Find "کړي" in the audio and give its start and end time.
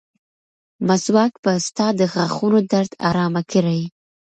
3.51-3.81